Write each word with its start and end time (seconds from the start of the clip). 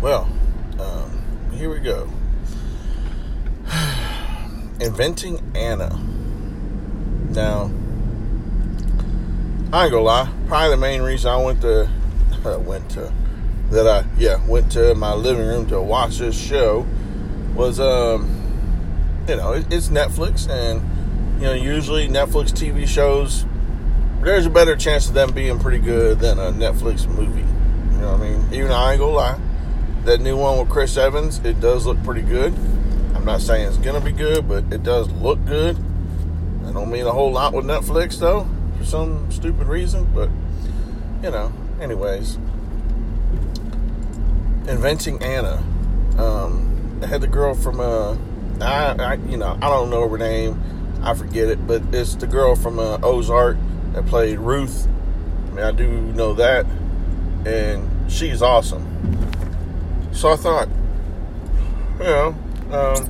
Well, 0.00 0.26
um, 0.78 1.50
here 1.52 1.68
we 1.68 1.78
go. 1.78 2.08
Inventing 4.80 5.42
Anna. 5.54 5.94
Now, 7.28 7.70
I 9.72 9.84
ain't 9.84 9.92
gonna 9.92 10.00
lie. 10.00 10.32
Probably 10.48 10.70
the 10.70 10.76
main 10.78 11.02
reason 11.02 11.30
I 11.30 11.36
went 11.36 11.60
to 11.60 11.90
uh, 12.46 12.58
went 12.66 12.90
to 12.92 13.12
that 13.70 13.86
I 13.86 14.04
yeah 14.16 14.44
went 14.46 14.72
to 14.72 14.94
my 14.94 15.12
living 15.12 15.46
room 15.46 15.66
to 15.68 15.80
watch 15.80 16.16
this 16.18 16.36
show 16.36 16.86
was 17.54 17.78
um 17.78 18.26
you 19.28 19.36
know 19.36 19.52
it, 19.52 19.72
it's 19.72 19.88
Netflix 19.88 20.48
and 20.48 20.80
you 21.40 21.46
know 21.46 21.52
usually 21.52 22.08
Netflix 22.08 22.50
TV 22.52 22.88
shows 22.88 23.44
there's 24.22 24.46
a 24.46 24.50
better 24.50 24.76
chance 24.76 25.08
of 25.08 25.14
them 25.14 25.32
being 25.32 25.58
pretty 25.58 25.78
good 25.78 26.18
than 26.20 26.38
a 26.38 26.50
Netflix 26.52 27.06
movie. 27.06 27.40
You 27.40 27.98
know 27.98 28.12
what 28.12 28.20
I 28.20 28.30
mean? 28.30 28.48
Even 28.52 28.72
I 28.72 28.92
ain't 28.92 29.00
gonna 29.00 29.12
lie. 29.12 29.40
That 30.04 30.20
new 30.20 30.36
one 30.36 30.58
with 30.58 30.70
Chris 30.70 30.96
Evans, 30.96 31.40
it 31.44 31.60
does 31.60 31.86
look 31.86 32.02
pretty 32.02 32.22
good. 32.22 32.54
I'm 33.14 33.24
not 33.24 33.40
saying 33.42 33.68
it's 33.68 33.76
gonna 33.76 34.00
be 34.00 34.12
good, 34.12 34.48
but 34.48 34.64
it 34.72 34.82
does 34.82 35.10
look 35.10 35.44
good. 35.44 35.76
I 36.66 36.72
don't 36.72 36.90
mean 36.90 37.06
a 37.06 37.12
whole 37.12 37.32
lot 37.32 37.52
with 37.52 37.66
Netflix 37.66 38.18
though, 38.18 38.48
for 38.78 38.84
some 38.84 39.30
stupid 39.30 39.66
reason, 39.66 40.10
but 40.14 40.30
you 41.22 41.30
know, 41.30 41.52
anyways. 41.80 42.36
Inventing 44.66 45.22
Anna. 45.22 45.62
Um, 46.16 47.00
I 47.02 47.06
had 47.06 47.20
the 47.20 47.26
girl 47.26 47.54
from 47.54 47.80
uh 47.80 48.16
I, 48.62 48.94
I 48.98 49.14
you 49.28 49.36
know, 49.36 49.58
I 49.60 49.68
don't 49.68 49.90
know 49.90 50.08
her 50.08 50.18
name. 50.18 50.62
I 51.02 51.14
forget 51.14 51.48
it, 51.48 51.66
but 51.66 51.82
it's 51.92 52.14
the 52.14 52.26
girl 52.26 52.54
from 52.54 52.78
uh, 52.78 52.98
Ozark 53.02 53.56
that 53.92 54.06
played 54.06 54.38
Ruth. 54.38 54.86
I 54.86 55.50
mean, 55.50 55.64
I 55.64 55.72
do 55.72 55.88
know 55.88 56.34
that, 56.34 56.66
and 57.46 58.10
she's 58.10 58.42
awesome. 58.42 58.86
So 60.12 60.32
I 60.32 60.36
thought, 60.36 60.68
you 61.98 62.04
know, 62.04 62.28
um, 62.72 63.06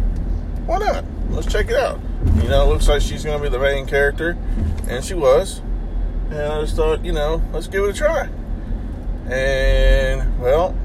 why 0.66 0.78
not? 0.78 1.04
Let's 1.30 1.46
check 1.46 1.68
it 1.68 1.76
out. 1.76 1.98
You 2.36 2.48
know, 2.48 2.64
it 2.64 2.68
looks 2.72 2.88
like 2.88 3.02
she's 3.02 3.24
going 3.24 3.38
to 3.38 3.42
be 3.42 3.48
the 3.48 3.58
main 3.58 3.86
character, 3.86 4.36
and 4.88 5.04
she 5.04 5.14
was. 5.14 5.60
And 6.30 6.40
I 6.40 6.60
just 6.60 6.76
thought, 6.76 7.04
you 7.04 7.12
know, 7.12 7.42
let's 7.52 7.66
give 7.66 7.84
it 7.84 7.90
a 7.90 7.92
try. 7.92 8.28
And 9.28 10.40
well, 10.40 10.76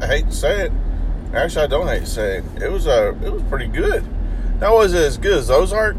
I 0.00 0.06
hate 0.06 0.26
to 0.26 0.32
say 0.32 0.66
it. 0.66 0.72
Actually, 1.34 1.64
I 1.64 1.66
don't 1.66 1.88
hate 1.88 2.00
to 2.00 2.06
say 2.06 2.38
it. 2.38 2.62
It 2.62 2.70
was 2.70 2.86
uh, 2.86 3.14
it 3.22 3.32
was 3.32 3.42
pretty 3.44 3.66
good. 3.66 4.04
Now, 4.60 4.76
was 4.76 4.94
as 4.94 5.18
good 5.18 5.38
as 5.38 5.50
Ozark? 5.50 5.96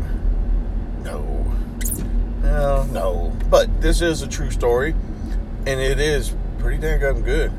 No, 1.03 1.21
no, 2.41 2.83
no. 2.85 3.33
But 3.49 3.81
this 3.81 4.01
is 4.01 4.21
a 4.21 4.27
true 4.27 4.49
story, 4.49 4.95
and 5.67 5.79
it 5.79 5.99
is 5.99 6.35
pretty 6.59 6.77
dang 6.77 6.99
good. 7.21 7.51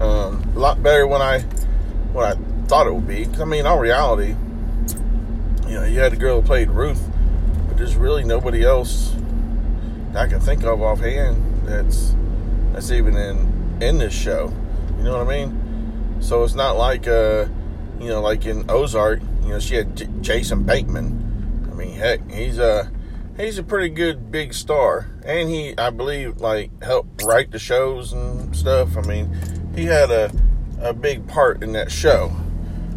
Um, 0.00 0.52
a 0.54 0.58
lot 0.58 0.82
better 0.82 1.06
when 1.06 1.22
I 1.22 1.40
what 2.12 2.24
I 2.24 2.66
thought 2.66 2.86
it 2.86 2.94
would 2.94 3.06
be. 3.06 3.24
Cause, 3.24 3.40
I 3.40 3.44
mean, 3.44 3.66
all 3.66 3.78
reality, 3.78 4.34
you 5.66 5.74
know, 5.74 5.84
you 5.84 5.98
had 6.00 6.12
a 6.12 6.16
girl 6.16 6.40
who 6.40 6.46
played 6.46 6.70
Ruth, 6.70 7.02
but 7.66 7.76
there's 7.76 7.96
really 7.96 8.24
nobody 8.24 8.64
else 8.64 9.14
that 10.12 10.22
I 10.22 10.28
can 10.28 10.40
think 10.40 10.64
of 10.64 10.80
offhand 10.80 11.66
that's 11.66 12.14
that's 12.72 12.90
even 12.90 13.16
in 13.16 13.78
in 13.82 13.98
this 13.98 14.14
show. 14.14 14.52
You 14.96 15.04
know 15.04 15.18
what 15.18 15.26
I 15.32 15.44
mean? 15.44 16.16
So 16.20 16.44
it's 16.44 16.54
not 16.54 16.76
like 16.76 17.06
uh, 17.06 17.46
you 18.00 18.08
know, 18.08 18.20
like 18.20 18.46
in 18.46 18.70
Ozark, 18.70 19.20
you 19.42 19.48
know, 19.48 19.58
she 19.58 19.76
had 19.76 19.96
J- 19.96 20.08
Jason 20.20 20.62
Bateman. 20.62 21.68
I 21.70 21.74
mean, 21.74 21.92
heck, 21.92 22.30
he's 22.30 22.58
a 22.58 22.90
he's 23.36 23.58
a 23.58 23.62
pretty 23.62 23.88
good 23.88 24.30
big 24.30 24.54
star, 24.54 25.08
and 25.24 25.48
he, 25.48 25.76
I 25.78 25.90
believe, 25.90 26.40
like 26.40 26.70
helped 26.82 27.22
write 27.24 27.50
the 27.50 27.58
shows 27.58 28.12
and 28.12 28.54
stuff. 28.56 28.96
I 28.96 29.02
mean, 29.02 29.34
he 29.74 29.84
had 29.84 30.10
a 30.10 30.30
a 30.80 30.92
big 30.92 31.26
part 31.26 31.62
in 31.62 31.72
that 31.72 31.90
show. 31.90 32.34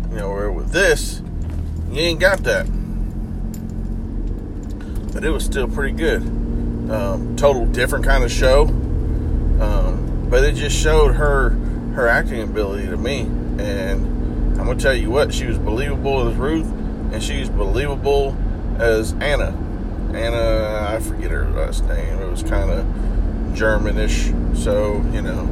You 0.10 0.18
know, 0.18 0.30
where 0.30 0.52
with 0.52 0.72
this, 0.72 1.22
you 1.92 2.00
ain't 2.00 2.20
got 2.20 2.44
that, 2.44 2.66
but 5.14 5.24
it 5.24 5.30
was 5.30 5.44
still 5.44 5.68
pretty 5.68 5.96
good. 5.96 6.22
Um, 6.92 7.36
total 7.38 7.66
different 7.66 8.04
kind 8.06 8.24
of 8.24 8.32
show, 8.32 8.64
um, 8.64 10.28
but 10.30 10.44
it 10.44 10.56
just 10.56 10.78
showed 10.78 11.16
her 11.16 11.52
her 11.96 12.08
acting 12.08 12.42
ability 12.42 12.88
to 12.88 12.98
me, 12.98 13.22
and 13.58 14.06
I'm 14.60 14.66
gonna 14.66 14.80
tell 14.80 14.94
you 14.94 15.10
what, 15.10 15.34
she 15.34 15.46
was 15.46 15.58
believable 15.58 16.28
as 16.28 16.36
Ruth, 16.36 16.68
and 17.12 17.24
she's 17.24 17.50
believable 17.50 18.36
as 18.78 19.14
Anna. 19.14 19.58
Anna, 20.14 20.90
I 20.90 21.00
forget 21.00 21.32
her 21.32 21.50
last 21.52 21.86
name. 21.86 22.20
It 22.20 22.30
was 22.30 22.44
kind 22.44 22.70
of 22.70 22.86
Germanish, 23.56 24.34
so 24.58 24.98
you 25.14 25.22
know, 25.22 25.46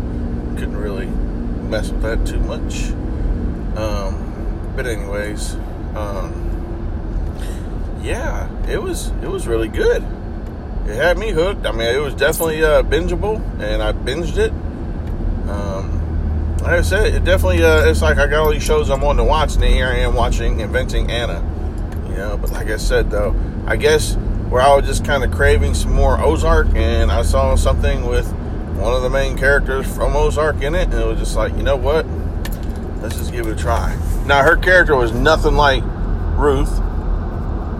couldn't 0.60 0.78
really 0.78 1.06
mess 1.06 1.90
with 1.90 2.02
that 2.02 2.26
too 2.28 2.40
much. 2.42 2.92
Um, 3.78 4.74
but 4.76 4.86
anyways, 4.86 5.56
um, 5.96 6.34
yeah, 8.02 8.50
it 8.68 8.82
was 8.82 9.08
it 9.24 9.30
was 9.30 9.48
really 9.48 9.70
good. 9.70 10.04
It 10.86 10.96
had 10.96 11.18
me 11.18 11.32
hooked. 11.32 11.66
I 11.66 11.72
mean, 11.72 11.88
it 11.88 12.02
was 12.02 12.14
definitely 12.14 12.64
uh, 12.64 12.84
bingeable, 12.84 13.42
and 13.62 13.82
I 13.82 13.94
binged 13.94 14.38
it. 14.38 14.52
Um, 15.50 16.58
like 16.58 16.80
I 16.80 16.82
said, 16.82 17.14
it 17.14 17.24
definitely 17.24 17.64
uh, 17.64 17.86
it's 17.86 18.02
like 18.02 18.18
I 18.18 18.28
got 18.28 18.46
all 18.46 18.52
these 18.52 18.64
shows 18.64 18.90
I'm 18.90 19.00
wanting 19.00 19.24
to 19.24 19.30
watch, 19.30 19.56
and 19.56 19.64
here 19.64 19.88
I 19.88 20.00
am 20.00 20.14
watching 20.14 20.60
Inventing 20.60 21.10
Anna. 21.10 21.40
You 22.10 22.16
know, 22.16 22.38
but 22.38 22.52
like 22.52 22.68
I 22.68 22.78
said 22.78 23.10
though, 23.10 23.34
I 23.66 23.78
guess 23.78 24.16
where 24.50 24.62
I 24.62 24.76
was 24.76 24.86
just 24.86 25.06
kind 25.06 25.24
of 25.24 25.32
craving 25.32 25.74
some 25.74 25.94
more 25.94 26.20
Ozark, 26.20 26.68
and 26.76 27.12
I 27.12 27.22
saw 27.22 27.56
something 27.56 28.06
with 28.06 28.34
one 28.80 28.94
of 28.94 29.02
the 29.02 29.10
main 29.10 29.38
characters 29.38 29.86
from 29.94 30.16
Ozark 30.16 30.62
in 30.62 30.74
it, 30.74 30.86
and 30.86 30.94
it 30.94 31.06
was 31.06 31.20
just 31.20 31.36
like, 31.36 31.54
you 31.56 31.64
know 31.64 31.76
what? 31.76 32.06
Let's 33.02 33.18
just 33.18 33.32
give 33.32 33.46
it 33.48 33.52
a 33.52 33.56
try. 33.56 33.98
Now, 34.26 34.42
her 34.44 34.56
character 34.56 34.96
was 34.96 35.12
nothing 35.12 35.56
like 35.56 35.84
Ruth, 36.38 36.72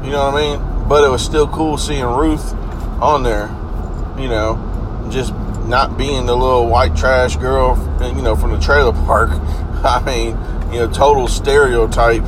you 0.04 0.12
know 0.12 0.32
what 0.32 0.36
I 0.36 0.58
mean? 0.58 0.88
But 0.90 1.06
it 1.06 1.10
was 1.10 1.24
still 1.24 1.48
cool 1.48 1.78
seeing 1.78 2.04
Ruth 2.04 2.54
on 3.02 3.24
there, 3.24 3.48
you 4.22 4.28
know, 4.28 5.08
just 5.10 5.34
not 5.68 5.98
being 5.98 6.26
the 6.26 6.36
little 6.36 6.68
white 6.68 6.96
trash 6.98 7.38
girl, 7.38 7.78
you 8.02 8.22
know, 8.22 8.36
from 8.36 8.52
the 8.52 8.60
trailer 8.60 8.92
park. 8.92 9.30
I 9.84 10.02
mean, 10.06 10.74
you 10.74 10.80
know, 10.80 10.92
total 10.92 11.28
stereotype 11.28 12.24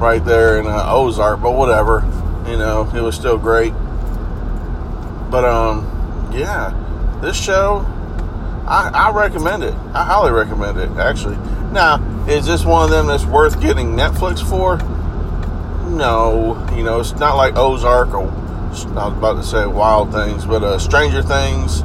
right 0.00 0.24
there 0.24 0.58
in 0.58 0.66
uh, 0.66 0.84
Ozark, 0.88 1.40
but 1.40 1.52
whatever, 1.52 2.00
you 2.48 2.56
know, 2.56 2.90
it 2.94 3.00
was 3.00 3.14
still 3.14 3.38
great. 3.38 3.72
But 5.30 5.44
um, 5.44 6.30
yeah, 6.32 6.72
this 7.22 7.40
show, 7.40 7.86
I, 8.66 8.90
I 8.92 9.10
recommend 9.12 9.62
it. 9.62 9.74
I 9.94 10.04
highly 10.04 10.32
recommend 10.32 10.78
it. 10.78 10.90
Actually, 10.98 11.36
now 11.72 12.02
is 12.28 12.46
this 12.46 12.64
one 12.64 12.84
of 12.84 12.90
them 12.90 13.06
that's 13.06 13.24
worth 13.24 13.60
getting 13.60 13.92
Netflix 13.92 14.46
for? 14.46 14.78
No, 15.88 16.66
you 16.76 16.82
know, 16.82 16.98
it's 16.98 17.12
not 17.14 17.36
like 17.36 17.56
Ozark 17.56 18.12
or 18.12 18.28
I 18.28 19.08
was 19.08 19.16
about 19.16 19.36
to 19.36 19.42
say 19.44 19.64
Wild 19.64 20.12
Things, 20.12 20.44
but 20.44 20.62
uh, 20.62 20.78
Stranger 20.78 21.22
Things 21.22 21.82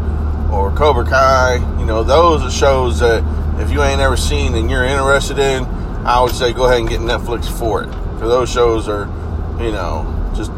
or 0.52 0.74
Cobra 0.76 1.06
Kai. 1.06 1.56
You 1.80 1.86
know, 1.86 2.04
those 2.04 2.42
are 2.42 2.52
shows 2.52 3.00
that 3.00 3.24
if 3.62 3.72
you 3.72 3.84
ain't 3.84 4.02
ever 4.02 4.18
seen 4.18 4.56
and 4.56 4.70
you're 4.70 4.84
interested 4.84 5.38
in, 5.38 5.66
I 6.06 6.22
would 6.22 6.34
say 6.34 6.52
go 6.52 6.66
ahead 6.66 6.80
and 6.80 6.90
get 6.90 7.00
Netflix 7.00 7.48
for 7.48 7.84
it. 7.84 7.88
Because 7.88 8.30
those 8.30 8.52
shows 8.52 8.90
are, 8.90 9.06
you 9.60 9.72
know, 9.72 10.34
just 10.36 10.52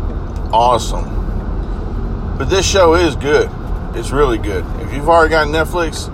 awesome. 0.54 1.10
But 2.38 2.46
this 2.46 2.68
show 2.68 2.96
is 2.96 3.16
good. 3.16 3.50
It's 3.96 4.12
really 4.12 4.40
good. 4.40 4.66
If 4.82 4.92
you've 4.94 5.08
already 5.08 5.30
got 5.30 5.48
Netflix, 5.48 6.08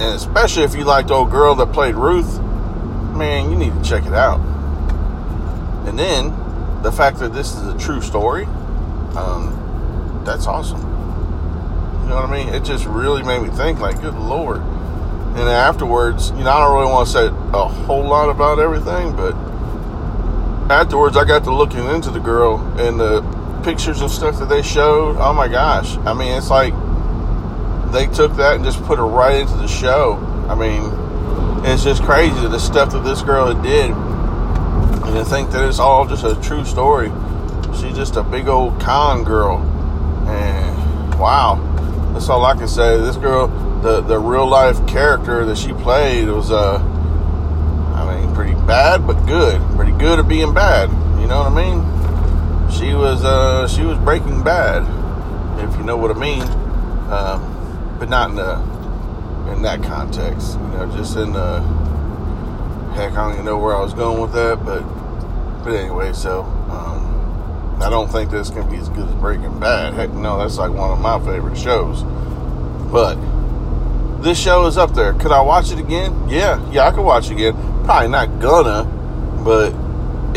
and 0.00 0.16
especially 0.16 0.64
if 0.64 0.74
you 0.74 0.84
like 0.84 1.06
the 1.06 1.14
old 1.14 1.30
girl 1.30 1.54
that 1.54 1.72
played 1.72 1.94
Ruth, 1.94 2.40
man, 3.14 3.50
you 3.50 3.56
need 3.56 3.72
to 3.72 3.88
check 3.88 4.04
it 4.04 4.12
out. 4.12 4.40
And 5.86 5.98
then 5.98 6.34
the 6.82 6.90
fact 6.90 7.18
that 7.20 7.32
this 7.32 7.54
is 7.54 7.68
a 7.68 7.78
true 7.78 8.00
story, 8.00 8.46
um, 9.14 10.22
that's 10.24 10.46
awesome. 10.46 10.80
You 10.80 12.08
know 12.08 12.16
what 12.16 12.30
I 12.30 12.44
mean? 12.44 12.52
It 12.52 12.64
just 12.64 12.84
really 12.86 13.22
made 13.22 13.42
me 13.42 13.50
think, 13.50 13.78
like, 13.78 14.00
good 14.00 14.14
lord. 14.14 14.60
And 14.60 15.48
afterwards, 15.48 16.30
you 16.30 16.42
know, 16.42 16.50
I 16.50 16.64
don't 16.64 16.76
really 16.76 16.90
want 16.90 17.06
to 17.06 17.12
say 17.12 17.26
a 17.26 17.64
whole 17.68 18.02
lot 18.02 18.28
about 18.28 18.58
everything, 18.58 19.14
but 19.14 19.34
afterwards, 20.68 21.16
I 21.16 21.24
got 21.24 21.44
to 21.44 21.54
looking 21.54 21.84
into 21.86 22.10
the 22.10 22.18
girl 22.18 22.58
and 22.78 22.98
the 22.98 23.39
pictures 23.62 24.00
and 24.00 24.10
stuff 24.10 24.38
that 24.38 24.48
they 24.48 24.62
showed. 24.62 25.16
Oh 25.18 25.32
my 25.32 25.48
gosh! 25.48 25.96
I 25.98 26.14
mean, 26.14 26.36
it's 26.36 26.50
like 26.50 26.72
they 27.92 28.06
took 28.06 28.36
that 28.36 28.56
and 28.56 28.64
just 28.64 28.82
put 28.84 28.98
it 28.98 29.02
right 29.02 29.40
into 29.40 29.56
the 29.56 29.66
show. 29.66 30.16
I 30.48 30.54
mean, 30.54 31.64
it's 31.64 31.84
just 31.84 32.02
crazy 32.02 32.46
the 32.46 32.58
stuff 32.58 32.92
that 32.92 33.04
this 33.04 33.22
girl 33.22 33.52
did, 33.54 33.90
and 33.90 35.14
to 35.14 35.24
think 35.24 35.50
that 35.50 35.66
it's 35.68 35.78
all 35.78 36.06
just 36.06 36.24
a 36.24 36.40
true 36.40 36.64
story. 36.64 37.10
She's 37.80 37.96
just 37.96 38.16
a 38.16 38.22
big 38.22 38.48
old 38.48 38.80
con 38.80 39.24
girl, 39.24 39.58
and 40.28 41.14
wow, 41.18 41.56
that's 42.12 42.28
all 42.28 42.44
I 42.44 42.54
can 42.54 42.68
say. 42.68 42.98
This 42.98 43.16
girl, 43.16 43.48
the 43.82 44.00
the 44.00 44.18
real 44.18 44.46
life 44.46 44.86
character 44.86 45.44
that 45.44 45.58
she 45.58 45.72
played 45.72 46.28
was 46.28 46.50
uh, 46.50 46.78
I 47.94 48.20
mean, 48.20 48.34
pretty 48.34 48.54
bad 48.54 49.06
but 49.06 49.24
good, 49.26 49.60
pretty 49.76 49.92
good 49.92 50.18
at 50.18 50.28
being 50.28 50.54
bad. 50.54 50.90
You 51.20 51.26
know 51.26 51.42
what 51.42 51.52
I 51.52 51.54
mean? 51.54 51.99
She 52.72 52.94
was 52.94 53.24
uh, 53.24 53.68
she 53.68 53.82
was 53.82 53.98
Breaking 53.98 54.42
Bad, 54.42 54.82
if 55.60 55.76
you 55.76 55.82
know 55.82 55.96
what 55.96 56.10
I 56.10 56.18
mean, 56.18 56.42
um, 57.10 57.96
but 57.98 58.08
not 58.08 58.30
in 58.30 58.36
the 58.36 58.54
in 59.52 59.62
that 59.62 59.82
context. 59.82 60.54
You 60.54 60.66
know, 60.68 60.92
just 60.96 61.16
in 61.16 61.32
the 61.32 61.60
heck, 62.94 63.12
I 63.12 63.24
don't 63.24 63.32
even 63.34 63.44
know 63.44 63.58
where 63.58 63.74
I 63.74 63.80
was 63.80 63.92
going 63.92 64.20
with 64.20 64.32
that, 64.32 64.64
but 64.64 64.82
but 65.64 65.74
anyway, 65.74 66.12
so 66.12 66.42
um, 66.70 67.80
I 67.82 67.90
don't 67.90 68.10
think 68.10 68.30
this 68.30 68.50
can 68.50 68.68
be 68.70 68.76
as 68.76 68.88
good 68.88 69.08
as 69.08 69.14
Breaking 69.16 69.58
Bad. 69.58 69.94
Heck, 69.94 70.10
no, 70.12 70.38
that's 70.38 70.56
like 70.56 70.70
one 70.72 70.90
of 70.90 71.00
my 71.00 71.18
favorite 71.18 71.58
shows. 71.58 72.02
But 72.90 73.16
this 74.22 74.38
show 74.38 74.66
is 74.66 74.78
up 74.78 74.94
there. 74.94 75.12
Could 75.14 75.32
I 75.32 75.40
watch 75.40 75.70
it 75.70 75.78
again? 75.78 76.28
Yeah, 76.28 76.64
yeah, 76.70 76.86
I 76.86 76.92
could 76.92 77.04
watch 77.04 77.30
it 77.30 77.32
again. 77.32 77.54
Probably 77.84 78.08
not 78.08 78.40
gonna, 78.40 78.84
but 79.44 79.74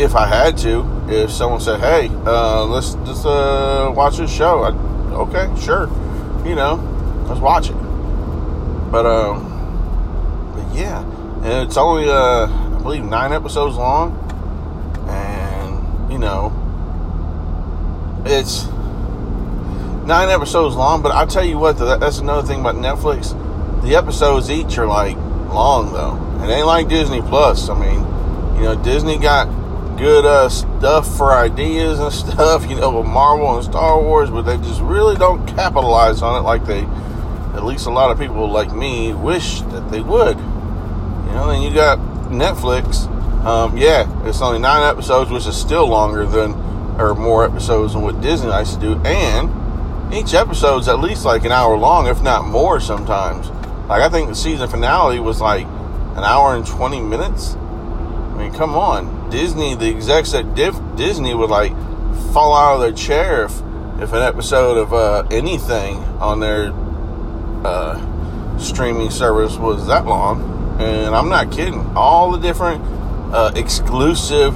if 0.00 0.14
I 0.14 0.26
had 0.26 0.58
to, 0.58 0.93
if 1.08 1.30
someone 1.30 1.60
said, 1.60 1.80
"Hey, 1.80 2.08
uh, 2.26 2.64
let's 2.64 2.94
just 3.06 3.26
uh, 3.26 3.92
watch 3.94 4.16
this 4.16 4.32
show," 4.32 4.62
I'd, 4.62 4.74
okay, 5.12 5.48
sure, 5.60 5.88
you 6.46 6.54
know, 6.54 6.76
let's 7.28 7.40
watch 7.40 7.70
it. 7.70 7.76
But 8.90 9.06
um, 9.06 10.52
but 10.54 10.74
yeah, 10.76 11.02
and 11.42 11.66
it's 11.66 11.76
only 11.76 12.08
uh, 12.08 12.46
I 12.46 12.78
believe 12.82 13.04
nine 13.04 13.32
episodes 13.32 13.76
long, 13.76 14.16
and 15.08 16.12
you 16.12 16.18
know, 16.18 16.52
it's 18.24 18.66
nine 20.06 20.30
episodes 20.30 20.76
long. 20.76 21.02
But 21.02 21.12
I'll 21.12 21.26
tell 21.26 21.44
you 21.44 21.58
what, 21.58 21.78
that's 21.78 22.18
another 22.18 22.46
thing 22.46 22.60
about 22.60 22.76
Netflix. 22.76 23.32
The 23.82 23.96
episodes 23.96 24.50
each 24.50 24.78
are 24.78 24.86
like 24.86 25.16
long 25.52 25.92
though. 25.92 26.44
It 26.44 26.50
ain't 26.50 26.66
like 26.66 26.88
Disney 26.88 27.20
Plus. 27.20 27.68
I 27.68 27.78
mean, 27.78 28.00
you 28.56 28.64
know, 28.64 28.80
Disney 28.82 29.18
got 29.18 29.48
good 29.96 30.24
uh, 30.24 30.48
stuff 30.48 31.16
for 31.16 31.32
ideas 31.32 31.98
and 31.98 32.12
stuff, 32.32 32.68
you 32.68 32.76
know, 32.76 32.98
with 32.98 33.06
Marvel 33.06 33.56
and 33.56 33.64
Star 33.64 34.00
Wars, 34.00 34.30
but 34.30 34.42
they 34.42 34.56
just 34.58 34.80
really 34.80 35.16
don't 35.16 35.46
capitalize 35.46 36.22
on 36.22 36.40
it 36.40 36.44
like 36.44 36.64
they, 36.66 36.82
at 37.54 37.64
least 37.64 37.86
a 37.86 37.90
lot 37.90 38.10
of 38.10 38.18
people 38.18 38.50
like 38.50 38.72
me, 38.72 39.12
wish 39.12 39.60
that 39.62 39.90
they 39.90 40.00
would. 40.00 40.36
You 40.38 41.32
know, 41.32 41.48
then 41.48 41.62
you 41.62 41.72
got 41.72 41.98
Netflix. 42.30 43.08
Um, 43.44 43.76
yeah, 43.76 44.08
it's 44.26 44.40
only 44.40 44.58
nine 44.58 44.88
episodes, 44.88 45.30
which 45.30 45.46
is 45.46 45.56
still 45.56 45.86
longer 45.86 46.26
than, 46.26 46.52
or 46.98 47.14
more 47.14 47.44
episodes 47.44 47.92
than 47.92 48.02
what 48.02 48.20
Disney 48.20 48.48
likes 48.48 48.74
to 48.74 48.80
do, 48.80 48.94
and 49.04 50.14
each 50.14 50.34
episode's 50.34 50.88
at 50.88 51.00
least 51.00 51.24
like 51.24 51.44
an 51.44 51.52
hour 51.52 51.76
long, 51.76 52.06
if 52.06 52.22
not 52.22 52.46
more 52.46 52.80
sometimes. 52.80 53.48
Like, 53.88 54.00
I 54.02 54.08
think 54.08 54.28
the 54.28 54.34
season 54.34 54.68
finale 54.68 55.20
was 55.20 55.40
like 55.40 55.66
an 55.66 56.24
hour 56.24 56.54
and 56.54 56.66
20 56.66 57.00
minutes. 57.00 57.54
I 57.56 58.36
mean, 58.38 58.52
come 58.52 58.76
on. 58.76 59.13
Disney, 59.34 59.74
the 59.74 59.86
execs 59.86 60.32
at 60.32 60.54
Div- 60.54 60.94
Disney 60.94 61.34
would 61.34 61.50
like 61.50 61.72
fall 62.32 62.54
out 62.54 62.76
of 62.76 62.80
their 62.82 62.92
chair 62.92 63.46
if, 63.46 63.50
if 64.00 64.12
an 64.12 64.22
episode 64.22 64.78
of 64.78 64.94
uh, 64.94 65.26
anything 65.28 65.96
on 66.20 66.38
their 66.38 66.70
uh, 67.66 68.58
streaming 68.60 69.10
service 69.10 69.56
was 69.56 69.88
that 69.88 70.06
long. 70.06 70.78
And 70.80 71.16
I'm 71.16 71.28
not 71.28 71.50
kidding. 71.50 71.84
All 71.96 72.30
the 72.30 72.38
different 72.38 72.80
uh, 73.34 73.50
exclusive 73.56 74.54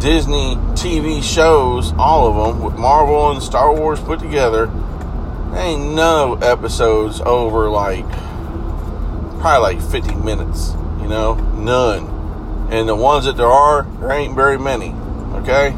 Disney 0.00 0.56
TV 0.72 1.22
shows, 1.22 1.92
all 1.98 2.26
of 2.26 2.54
them, 2.56 2.64
with 2.64 2.78
Marvel 2.78 3.32
and 3.32 3.42
Star 3.42 3.74
Wars 3.74 4.00
put 4.00 4.18
together, 4.18 4.70
ain't 5.54 5.92
no 5.92 6.38
episodes 6.40 7.20
over 7.20 7.68
like 7.68 8.08
probably 9.40 9.74
like 9.74 9.82
50 9.82 10.14
minutes. 10.14 10.72
You 11.02 11.08
know, 11.08 11.34
none. 11.34 12.15
And 12.70 12.88
the 12.88 12.96
ones 12.96 13.24
that 13.26 13.36
there 13.36 13.46
are, 13.46 13.84
there 14.00 14.10
ain't 14.10 14.34
very 14.34 14.58
many. 14.58 14.92
Okay? 15.36 15.68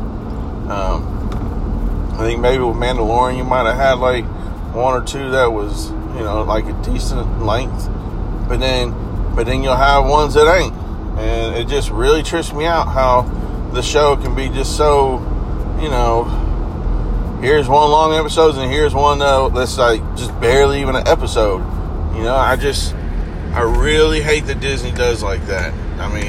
Um, 0.71 1.19
I 2.19 2.19
think 2.19 2.41
maybe 2.41 2.63
with 2.63 2.77
Mandalorian, 2.77 3.37
you 3.37 3.45
might 3.45 3.67
have 3.67 3.77
had 3.77 3.99
like 3.99 4.25
one 4.75 5.01
or 5.01 5.05
two 5.05 5.31
that 5.31 5.53
was, 5.53 5.91
you 5.91 6.21
know, 6.21 6.43
like 6.43 6.67
a 6.67 6.73
decent 6.83 7.43
length. 7.43 7.89
But 8.49 8.59
then, 8.59 8.93
but 9.35 9.47
then 9.47 9.63
you'll 9.63 9.77
have 9.77 10.07
ones 10.07 10.35
that 10.35 10.53
ain't. 10.53 10.75
And 11.19 11.57
it 11.57 11.69
just 11.69 11.91
really 11.91 12.23
trips 12.23 12.53
me 12.53 12.65
out 12.65 12.89
how 12.89 13.23
the 13.73 13.83
show 13.83 14.17
can 14.17 14.35
be 14.35 14.49
just 14.49 14.77
so, 14.77 15.19
you 15.81 15.89
know, 15.89 16.25
here's 17.41 17.69
one 17.69 17.91
long 17.91 18.13
episode 18.15 18.57
and 18.57 18.71
here's 18.71 18.95
one 18.95 19.23
uh, 19.23 19.49
that's 19.49 19.79
like 19.79 20.01
just 20.17 20.39
barely 20.41 20.81
even 20.81 20.97
an 20.97 21.07
episode. 21.07 21.59
You 22.17 22.25
know, 22.25 22.35
I 22.35 22.57
just, 22.57 22.95
I 23.55 23.63
really 23.63 24.21
hate 24.21 24.47
that 24.47 24.61
Disney 24.61 24.91
does 24.91 25.23
like 25.23 25.47
that. 25.47 25.73
I 26.01 26.13
mean, 26.13 26.28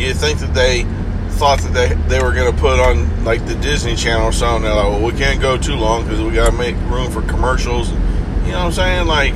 you 0.00 0.14
think 0.14 0.40
that 0.40 0.54
they 0.54 0.84
thought 1.40 1.60
that 1.60 1.72
they 1.72 1.94
they 2.08 2.22
were 2.22 2.32
going 2.32 2.52
to 2.52 2.60
put 2.60 2.78
on 2.78 3.24
like 3.24 3.46
the 3.46 3.54
Disney 3.56 3.96
Channel 3.96 4.26
or 4.26 4.32
something. 4.32 4.64
They're 4.64 4.74
like, 4.74 4.88
well, 4.88 5.02
we 5.02 5.12
can't 5.12 5.40
go 5.40 5.56
too 5.56 5.74
long 5.74 6.04
because 6.04 6.20
we 6.20 6.32
got 6.32 6.50
to 6.50 6.56
make 6.56 6.76
room 6.90 7.10
for 7.10 7.22
commercials. 7.22 7.90
You 7.90 7.96
know 8.52 8.64
what 8.64 8.66
I'm 8.66 8.72
saying? 8.72 9.06
Like, 9.06 9.34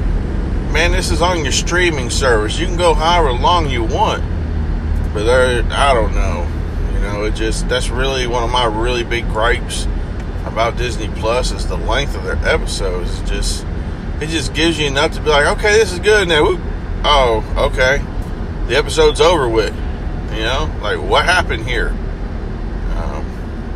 man, 0.72 0.92
this 0.92 1.10
is 1.10 1.22
on 1.22 1.44
your 1.44 1.52
streaming 1.52 2.10
service. 2.10 2.58
You 2.58 2.66
can 2.66 2.76
go 2.76 2.94
however 2.94 3.32
long 3.32 3.70
you 3.70 3.84
want, 3.84 4.22
but 5.14 5.24
there, 5.24 5.64
I 5.70 5.94
don't 5.94 6.14
know. 6.14 6.46
You 6.92 7.00
know, 7.00 7.24
it 7.24 7.34
just 7.34 7.68
that's 7.68 7.88
really 7.88 8.26
one 8.26 8.42
of 8.42 8.50
my 8.50 8.64
really 8.64 9.04
big 9.04 9.26
gripes 9.28 9.86
about 10.44 10.76
Disney 10.76 11.08
Plus 11.20 11.52
is 11.52 11.66
the 11.66 11.76
length 11.76 12.16
of 12.16 12.24
their 12.24 12.36
episodes. 12.46 13.20
It 13.20 13.26
just 13.26 13.64
it 14.20 14.28
just 14.28 14.52
gives 14.52 14.78
you 14.78 14.86
enough 14.86 15.12
to 15.12 15.20
be 15.20 15.30
like, 15.30 15.46
okay, 15.58 15.72
this 15.78 15.92
is 15.92 16.00
good 16.00 16.28
now. 16.28 16.58
Oh, 17.04 17.70
okay, 17.72 18.04
the 18.66 18.76
episode's 18.76 19.20
over 19.20 19.48
with. 19.48 19.74
You 20.34 20.42
know, 20.42 20.70
like 20.82 21.00
what 21.00 21.24
happened 21.24 21.64
here? 21.64 21.88
Um, 22.96 23.24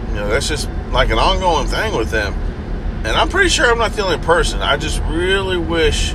you 0.09 0.15
know, 0.17 0.29
that's 0.29 0.49
just 0.49 0.69
like 0.91 1.11
an 1.11 1.19
ongoing 1.19 1.69
thing 1.69 1.97
with 1.97 2.11
them. 2.11 2.35
And 3.05 3.17
I'm 3.17 3.29
pretty 3.29 3.49
sure 3.49 3.71
I'm 3.71 3.79
not 3.79 3.93
the 3.93 4.05
only 4.05 4.19
person. 4.19 4.61
I 4.61 4.77
just 4.77 5.01
really 5.05 5.57
wish 5.57 6.15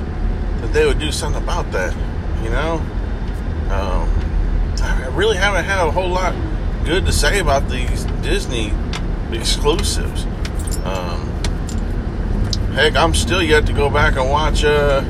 that 0.60 0.72
they 0.74 0.84
would 0.86 0.98
do 0.98 1.10
something 1.10 1.42
about 1.42 1.72
that. 1.72 1.94
You 2.42 2.50
know, 2.50 2.74
um, 3.72 4.10
I 4.82 5.10
really 5.14 5.38
haven't 5.38 5.64
had 5.64 5.86
a 5.86 5.90
whole 5.90 6.10
lot 6.10 6.34
good 6.84 7.06
to 7.06 7.12
say 7.12 7.38
about 7.38 7.68
these 7.70 8.04
Disney 8.22 8.70
exclusives. 9.32 10.26
Um, 10.84 11.26
heck, 12.74 12.96
I'm 12.96 13.14
still 13.14 13.42
yet 13.42 13.64
to 13.66 13.72
go 13.72 13.88
back 13.88 14.16
and 14.16 14.28
watch 14.28 14.62
uh, 14.62 15.02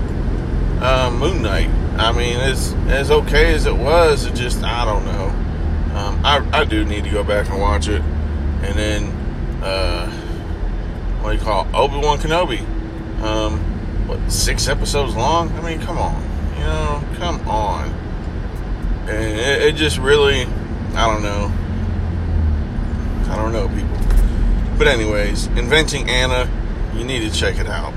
uh, 0.81 1.11
Moon 1.11 1.43
Knight. 1.43 1.69
I 1.99 2.13
mean, 2.13 2.37
as 2.37 2.73
as 2.89 3.11
okay 3.11 3.55
as 3.55 3.67
it 3.67 3.77
was, 3.77 4.27
it 4.27 4.35
just 4.35 4.63
I 4.63 4.85
don't 4.85 5.05
know. 5.05 5.27
Um, 5.97 6.21
I 6.25 6.47
I 6.53 6.65
do 6.65 6.85
need 6.85 7.05
to 7.05 7.11
go 7.11 7.23
back 7.23 7.49
and 7.49 7.61
watch 7.61 7.89
it, 7.89 8.03
and 8.03 8.77
then 8.77 9.05
uh, 9.63 10.11
what 11.21 11.33
do 11.33 11.39
you 11.39 11.43
call 11.43 11.67
Obi 11.75 11.99
Wan 11.99 12.19
Kenobi? 12.19 12.61
Um, 13.23 13.59
what 14.09 14.31
six 14.31 14.69
episodes 14.69 15.15
long? 15.15 15.51
I 15.53 15.61
mean, 15.63 15.81
come 15.81 15.99
on, 15.99 16.21
you 16.57 16.65
know, 16.65 17.03
come 17.15 17.49
on. 17.49 17.89
And 19.09 19.39
it, 19.39 19.63
it 19.63 19.77
just 19.77 19.99
really, 19.99 20.43
I 20.95 21.07
don't 21.07 21.23
know. 21.23 21.53
I 23.33 23.37
don't 23.37 23.53
know, 23.53 23.69
people. 23.69 24.79
But 24.79 24.89
anyways, 24.89 25.47
inventing 25.49 26.09
Anna, 26.11 26.51
you 26.95 27.05
need 27.05 27.21
to 27.21 27.31
check 27.31 27.59
it 27.59 27.67
out. 27.67 27.95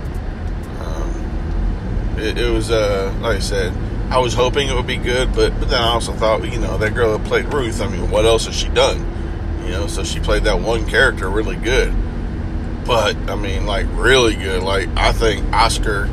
It, 2.17 2.38
it 2.38 2.51
was, 2.51 2.71
uh, 2.71 3.13
like 3.21 3.38
I 3.38 3.39
said 3.39 3.74
I 4.09 4.19
was 4.19 4.33
hoping 4.33 4.69
it 4.69 4.74
would 4.74 4.88
be 4.88 4.95
good, 4.95 5.33
but 5.33 5.57
but 5.59 5.69
then 5.69 5.81
I 5.81 5.89
also 5.89 6.13
thought, 6.13 6.50
you 6.50 6.59
know, 6.59 6.77
that 6.77 6.93
girl 6.93 7.17
that 7.17 7.27
played 7.27 7.53
Ruth. 7.53 7.81
I 7.81 7.88
mean, 7.88 8.09
what 8.09 8.25
else 8.25 8.45
has 8.45 8.55
she 8.55 8.69
done? 8.69 9.00
You 9.65 9.71
know, 9.71 9.88
so 9.88 10.05
she 10.05 10.21
played 10.21 10.45
that 10.45 10.62
one 10.62 10.88
character 10.88 11.29
really 11.29 11.57
good. 11.57 11.93
But 12.86 13.17
I 13.29 13.36
mean, 13.36 13.65
like 13.65 13.86
really 13.91 14.36
good. 14.36 14.63
Like 14.63 14.88
I 14.95 15.12
think 15.12 15.51
Oscar 15.51 16.09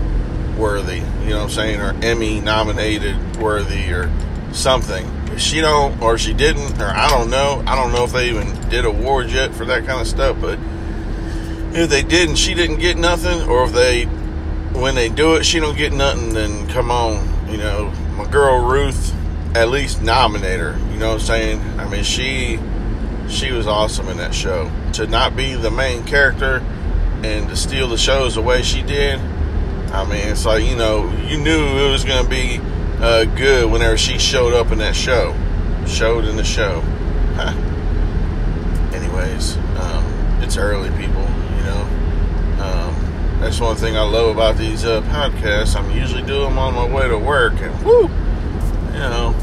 worthy. 0.58 0.96
You 0.96 1.30
know 1.30 1.37
what 1.37 1.44
I'm 1.44 1.50
saying? 1.50 1.80
Or 1.80 1.94
Emmy 2.02 2.40
nominated 2.40 3.37
worthy 3.37 3.92
or 3.92 4.11
something. 4.52 5.06
If 5.28 5.40
she 5.40 5.61
don't 5.61 6.00
or 6.02 6.18
she 6.18 6.34
didn't 6.34 6.80
or 6.82 6.88
I 6.88 7.08
don't 7.08 7.30
know. 7.30 7.62
I 7.64 7.76
don't 7.76 7.92
know 7.92 8.02
if 8.02 8.12
they 8.12 8.28
even 8.30 8.68
did 8.70 8.84
awards 8.84 9.32
yet 9.32 9.54
for 9.54 9.66
that 9.66 9.87
kind 9.87 10.00
of 10.00 10.08
stuff. 10.08 10.37
But 10.40 10.58
if 11.76 11.90
they 11.90 12.02
did 12.02 12.28
and 12.28 12.37
she 12.37 12.54
didn't 12.54 12.78
get 12.78 12.96
nothing, 12.96 13.49
or 13.49 13.64
if 13.64 13.73
they 13.73 14.06
when 14.75 14.95
they 14.95 15.09
do 15.09 15.37
it 15.37 15.45
she 15.45 15.61
don't 15.61 15.76
get 15.76 15.93
nothing, 15.93 16.35
then 16.35 16.66
come 16.69 16.90
on 16.90 17.35
you 17.54 17.61
know, 17.61 17.93
my 18.16 18.28
girl 18.28 18.66
Ruth 18.66 19.14
at 19.54 19.69
least 19.69 20.02
nominate 20.02 20.59
her. 20.59 20.76
You 20.90 20.99
know 20.99 21.11
what 21.12 21.21
I'm 21.21 21.26
saying? 21.26 21.61
I 21.78 21.88
mean, 21.88 22.02
she 22.02 22.59
she 23.28 23.52
was 23.52 23.69
awesome 23.69 24.09
in 24.09 24.16
that 24.16 24.35
show. 24.35 24.71
To 24.95 25.07
not 25.07 25.37
be 25.37 25.54
the 25.54 25.71
main 25.71 26.02
character 26.04 26.57
and 27.23 27.49
to 27.49 27.54
steal 27.54 27.87
the 27.87 27.97
shows 27.97 28.35
the 28.35 28.43
way 28.43 28.62
she 28.62 28.83
did, 28.83 29.21
I 29.93 30.04
mean, 30.04 30.26
it's 30.26 30.45
like 30.45 30.64
you 30.64 30.75
know, 30.75 31.09
you 31.28 31.38
knew 31.38 31.87
it 31.87 31.93
was 31.93 32.02
to 32.02 32.28
be 32.28 32.59
uh, 32.99 33.25
good 33.37 33.71
whenever 33.71 33.97
she 33.97 34.19
showed 34.19 34.52
up 34.52 34.73
in 34.73 34.78
that 34.78 34.97
show, 34.97 35.33
showed 35.87 36.25
in 36.25 36.35
the 36.35 36.43
show. 36.43 36.81
Huh. 37.37 37.54
Anyways, 38.93 39.57
um, 39.78 40.04
it's 40.43 40.57
early, 40.57 40.90
people. 40.90 41.23
You 41.23 41.62
know. 41.62 41.93
That's 43.44 43.60
one 43.60 43.76
thing 43.76 43.94
I 43.94 44.00
love 44.00 44.34
about 44.34 44.56
these 44.56 44.86
uh, 44.86 45.02
podcasts. 45.02 45.76
I'm 45.76 45.90
usually 45.94 46.22
doing 46.22 46.48
them 46.48 46.56
on 46.56 46.72
my 46.72 46.88
way 46.88 47.06
to 47.06 47.18
work, 47.18 47.52
and 47.60 47.84
whoo, 47.84 48.04
you 48.04 49.00
know, 49.00 49.34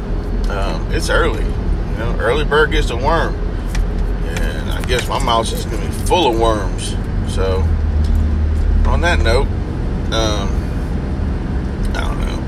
um, 0.49 0.91
it's 0.91 1.11
early. 1.11 1.43
You 1.43 1.97
know, 1.99 2.17
early 2.19 2.43
bird 2.43 2.71
gets 2.71 2.87
the 2.87 2.97
worm, 2.97 3.35
and 4.25 4.71
I 4.71 4.81
guess 4.87 5.07
my 5.07 5.23
mouth 5.23 5.53
is 5.53 5.65
gonna 5.65 5.85
be 5.85 5.91
full 5.91 6.31
of 6.33 6.39
worms. 6.39 6.95
So, 7.31 7.59
on 8.87 9.01
that 9.01 9.19
note, 9.19 9.45
um, 10.11 10.49
I 11.93 12.01
don't 12.01 12.21
know. 12.21 12.43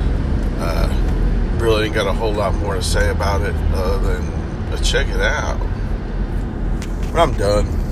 Uh, 0.57 1.59
really 1.59 1.85
ain't 1.85 1.93
got 1.93 2.07
a 2.07 2.13
whole 2.13 2.33
lot 2.33 2.55
more 2.55 2.73
to 2.73 2.81
say 2.81 3.11
about 3.11 3.41
it 3.41 3.55
other 3.75 4.15
than 4.15 4.23
uh, 4.73 4.77
check 4.77 5.07
it 5.07 5.21
out. 5.21 5.59
But 7.11 7.19
I'm 7.19 7.33
done. 7.37 7.82